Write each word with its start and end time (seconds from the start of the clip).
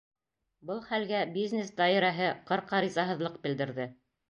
Был 0.69 0.79
хәлгә 0.85 1.19
бизнес 1.35 1.69
даирәһе 1.83 2.31
ҡырҡа 2.51 2.83
ризаһыҙлыҡ 2.89 3.39
белдерҙе. 3.47 3.91